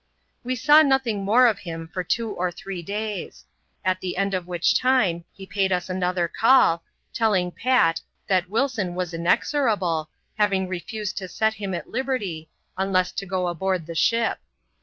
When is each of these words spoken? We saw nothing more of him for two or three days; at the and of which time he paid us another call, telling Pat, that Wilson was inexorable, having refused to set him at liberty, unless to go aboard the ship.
We 0.43 0.55
saw 0.55 0.81
nothing 0.81 1.23
more 1.23 1.45
of 1.45 1.59
him 1.59 1.87
for 1.87 2.03
two 2.03 2.31
or 2.31 2.49
three 2.51 2.81
days; 2.81 3.45
at 3.85 4.01
the 4.01 4.17
and 4.17 4.33
of 4.33 4.47
which 4.47 4.75
time 4.75 5.25
he 5.31 5.45
paid 5.45 5.71
us 5.71 5.89
another 5.91 6.27
call, 6.27 6.81
telling 7.13 7.51
Pat, 7.51 8.01
that 8.25 8.49
Wilson 8.49 8.95
was 8.95 9.13
inexorable, 9.13 10.09
having 10.39 10.67
refused 10.67 11.19
to 11.19 11.27
set 11.27 11.53
him 11.53 11.75
at 11.75 11.91
liberty, 11.91 12.49
unless 12.79 13.11
to 13.11 13.27
go 13.27 13.47
aboard 13.47 13.85
the 13.85 13.93
ship. 13.93 14.39